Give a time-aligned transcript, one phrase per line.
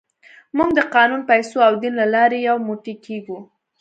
[0.57, 3.39] موږ د قانون، پیسو او دین له لارې یو موټی کېږو.